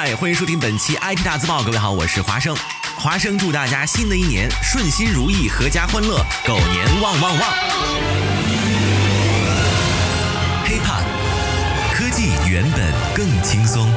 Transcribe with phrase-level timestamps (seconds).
[0.00, 1.60] 嗨，欢迎收听本期 IT 大字报。
[1.60, 2.56] 各位好，我是华生。
[2.96, 7.52] 华生祝大家新的一年顺心如意，阖家欢乐，狗年旺旺旺。
[10.64, 11.02] HipHop，
[11.92, 13.90] 科技原本更轻松。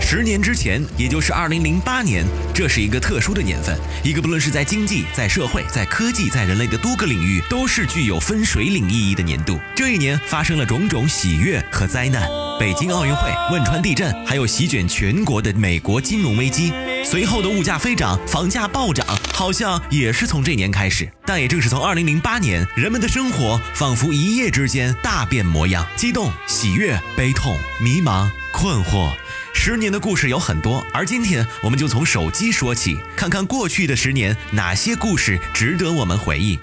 [0.00, 9.60] 十年之前，也就是二零零八年，这是一个特殊的年份，一个不论是在经济、在社会、在科技、在人类的多个领域，都是具有分水岭意义的年度。
[9.76, 12.28] 这一年发生了种种喜悦和灾难：
[12.58, 16.72] 北京奥运会、汶川地震，还有席卷全国的美国金融危机。
[17.04, 21.06] 随后的物价飞涨、房价暴涨，好像也是从这年开始。
[21.26, 29.12] 但也正是从二零零八年，人们的生活仿佛一夜之间大变模样，激动、喜悦、悲痛、迷茫、困惑。
[29.52, 36.58] 十年的故事有很多，而今天我们就从手机说起，看看过去的十年哪些故事值得我们回忆。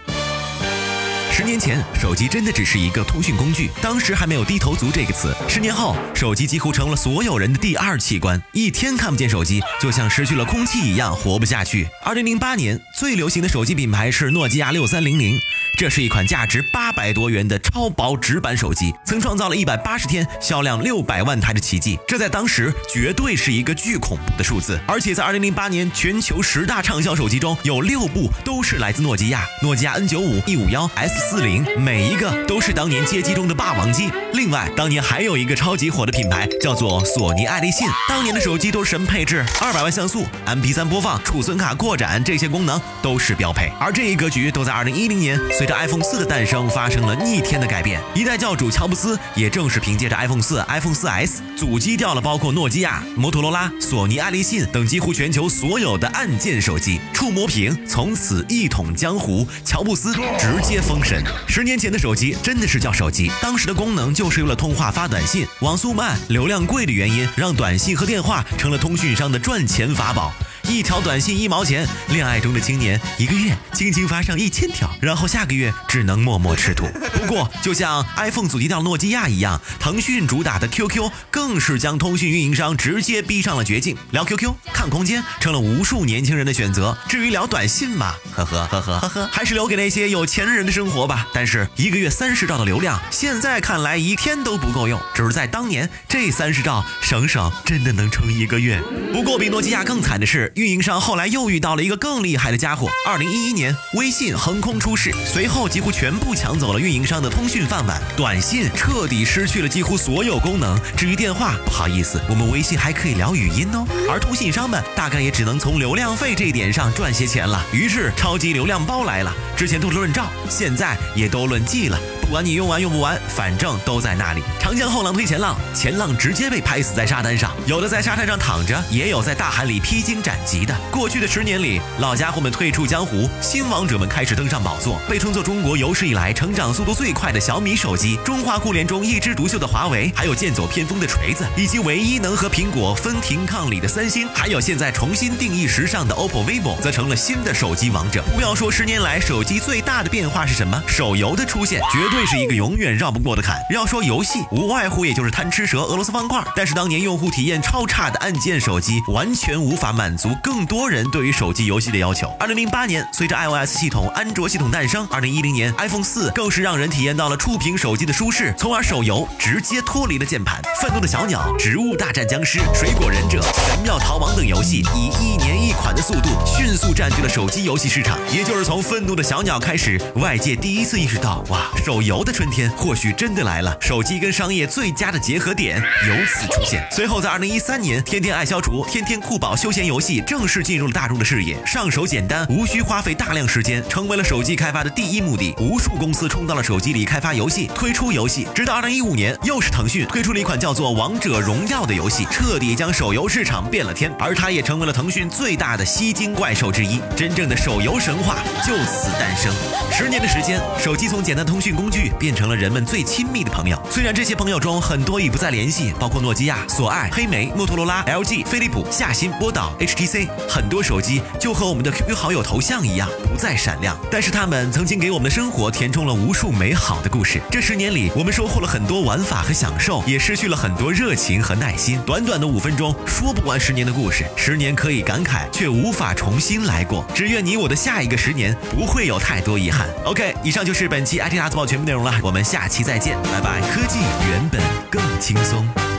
[1.36, 5.36] 十年前，手机真的只是一个通讯工具，当时还没有“低头族”这个词。
[5.50, 11.88] 十年后，手机几乎成了所有人的第二器官，一天看不见手机，就像失去了空气一样，活不下去。
[12.04, 15.34] 二零零八年，最流行的手机品牌是诺基亚六三零零。
[15.76, 24.80] 这是一款价值八百多元的超薄直板手机，曾创造了一百八十天销量六百万台的奇迹，这在当时绝对是一个巨恐怖的数字。
[24.88, 34.12] 而且在二零零八年，全球十大畅销手机中有六部都是来自诺基亚，诺基亚 N 九五、E 五幺、S 四零，每一个都是当年街机中的霸王机。
[34.34, 39.44] 另外，当年还有一个超级火的品牌叫做索尼爱立信，当年的手机都是什么配置？
[39.62, 43.72] 二百万像素、MP 三播放、储存卡扩展这些功能都是标配。
[43.80, 45.40] 而这一格局都在二零一零年。
[45.58, 48.02] 随着 iPhone 四的诞生，发生了逆天的改变。
[48.14, 57.00] 一代教主乔布斯也正是凭借着 iPhone 四、iPhone 四 S，阻击掉了包括诺基亚、摩托罗拉、索尼、爱立信等几乎全球所有的按键手机。
[57.14, 61.13] 触摸屏从此一统江湖，乔布斯直接封神。
[61.48, 70.34] 十年前的手机真的是叫手机，当时的功能就是为了通话发短信，网速慢、流量贵的原因，让短信和电话成了通讯商的赚钱法宝。
[70.70, 76.88] 一条短信一毛钱，恋爱中的青年一个月轻轻发上一千条，然后下个月只能默默吃土。
[77.14, 83.96] 不过，就像 iPhone 阻击掉诺基亚一样，腾讯主打的 QQ 更是将通讯运营商直接逼上了绝境。
[84.12, 86.98] 聊 QQ、看空间成了无数年轻人的选择。
[87.08, 91.28] 至于聊短信嘛，呵呵呵呵呵呵，还是留给那些有钱人的生活吧。
[91.34, 95.00] 但是一个月三十兆的流量，现在看来一天都不够用。
[95.14, 98.82] 只是在当年，这三十兆省省真的能撑一个月。
[99.12, 100.52] 不过比诺基亚更惨的是。
[100.56, 102.88] 运营商后来又遇到了一个更厉害的家伙。
[103.08, 110.80] 二零一一年，微信横空出世，随后几乎全部抢走了运营商的通讯饭碗，短信彻底失去了几乎所有功能。
[110.96, 113.84] 至于电话，不好意思，我们微信还可以聊语音哦。
[114.08, 117.66] 而通信商们大概也只能从流量费这一点上赚些钱了。
[117.74, 122.00] 于是，超级流量包来了，之前都是论兆，现在也都论 G 了。
[122.34, 124.42] 管你用完用不完，反正都在那里。
[124.60, 130.76] 长江后浪推前浪，前浪直接被拍死在沙滩上，有的在沙滩上躺着，也有在大海里披荆斩棘的。
[130.90, 135.00] 过去的十年里，老家伙们退出江湖，新王者们开始登上宝座。
[135.08, 148.24] 被称作中国有史以来成长速度最快的小米手机，中华互联中一枝独秀的华为，还有剑走偏锋的锤子，以及唯一能和苹果分庭抗礼的三星，还有现在重新定义时尚的 OPPO、vivo，则成了新的手机王者。
[148.34, 153.58] 不要说十年来手机最大的变化是什么，手游的出现绝对这是一个永远绕不过的坎。
[153.70, 156.42] 要说游戏，无外乎也就是贪吃蛇、俄罗斯方块。
[156.56, 162.30] 但是当年用户体验超差的按键手机，完全无法满足更多人对于手机游戏的要求。
[162.40, 170.62] 二零零八年，随着 iOS 系统、安卓系统诞生，二零一零年 iPhone 四更是让人体验到了触屏手机的舒适，从而手游直接脱离了键盘。
[170.82, 178.18] 愤怒的小鸟、植物大战僵尸、水果忍者、神庙逃亡等游戏，以一年一款的速度迅速占据了手机游戏市场。
[178.34, 183.76] 也就是从愤怒的小鸟开始，外界第一次意识到，哇，手游游的春天或许真的来了。
[183.82, 186.88] 手机跟商业最佳的结合点由此出现。
[186.92, 195.56] 随后在二零一三年，天天爱消除、天天酷宝休闲游戏正式进入了大众的视野，上手简单，无需花费大量时间，成为了手机开发的第一目的。
[195.58, 198.48] 无数公司冲到了手机里开发游戏，推出游戏。
[198.54, 207.02] 直到二零一五年，又是腾讯推出了一款叫做《王者荣耀》的游戏，彻底将手游市场变了天，而它也成为了腾讯最大的吸金怪兽之一。
[207.16, 209.52] 真正的手游神话就此诞生。
[209.92, 213.80] 十年的时间，手机从简单通讯工具剧变成了人们最亲密的朋友。
[213.92, 223.96] 虽然这些朋友中很多已不再联系，包括诺基亚、索爱、黑莓、摩托罗拉、LG、飞利浦、夏新、波导、HTC，很多手机就和我们的 QQ 好友头像一样不再闪亮。
[224.10, 227.40] 但是他们曾经给我们的生活填充了无数美好的故事。
[227.52, 232.00] 这十年里，我们收获了很多玩法和享受，也失去了很多热情和耐心。
[232.08, 234.26] 短短的五分钟，说不完十年的故事。
[234.36, 237.06] 十年可以感慨，却无法重新来过。
[237.14, 239.88] 只愿你我的下一个十年不会有太多遗憾。
[240.06, 243.62] OK，以上就是本期 IT 大字报全内容了，我们下期再见，拜拜。
[243.74, 244.00] 科技
[244.30, 245.93] 原本更轻松。